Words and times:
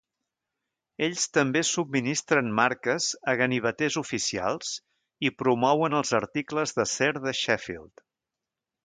Ells 1.07 1.25
també 1.37 1.61
subministren 1.71 2.49
marques 2.59 3.09
a 3.33 3.35
ganiveters 3.41 3.97
oficials 4.01 4.73
i 5.29 5.33
promouen 5.43 5.97
els 5.99 6.15
articles 6.21 6.75
d"acer 6.79 7.11
de 7.27 7.35
Sheffield. 7.43 8.05